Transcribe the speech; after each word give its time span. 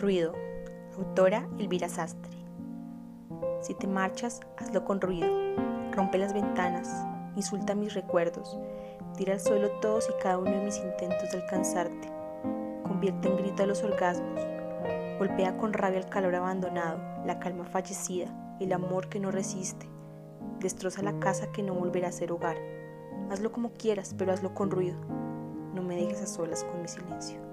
Ruido. 0.00 0.32
Autora 0.96 1.46
Elvira 1.58 1.90
Sastre. 1.90 2.32
Si 3.60 3.74
te 3.74 3.86
marchas, 3.86 4.40
hazlo 4.56 4.82
con 4.86 4.98
ruido. 4.98 5.28
Rompe 5.92 6.16
las 6.16 6.32
ventanas, 6.32 6.88
insulta 7.36 7.74
mis 7.74 7.92
recuerdos, 7.92 8.58
tira 9.18 9.34
al 9.34 9.40
suelo 9.40 9.68
todos 9.82 10.08
y 10.08 10.22
cada 10.22 10.38
uno 10.38 10.52
de 10.52 10.64
mis 10.64 10.78
intentos 10.78 11.30
de 11.30 11.42
alcanzarte. 11.42 12.08
Convierte 12.82 13.28
en 13.28 13.36
grito 13.36 13.62
a 13.62 13.66
los 13.66 13.82
orgasmos. 13.82 14.40
Golpea 15.18 15.58
con 15.58 15.74
rabia 15.74 15.98
el 15.98 16.08
calor 16.08 16.34
abandonado, 16.34 16.98
la 17.26 17.38
calma 17.38 17.66
fallecida, 17.66 18.56
el 18.58 18.72
amor 18.72 19.10
que 19.10 19.20
no 19.20 19.30
resiste. 19.30 19.86
Destroza 20.60 21.02
la 21.02 21.20
casa 21.20 21.52
que 21.52 21.62
no 21.62 21.74
volverá 21.74 22.08
a 22.08 22.12
ser 22.12 22.32
hogar. 22.32 22.56
Hazlo 23.30 23.52
como 23.52 23.74
quieras, 23.74 24.14
pero 24.16 24.32
hazlo 24.32 24.54
con 24.54 24.70
ruido. 24.70 24.98
No 25.74 25.82
me 25.82 25.96
dejes 25.96 26.22
a 26.22 26.26
solas 26.26 26.64
con 26.64 26.80
mi 26.80 26.88
silencio. 26.88 27.49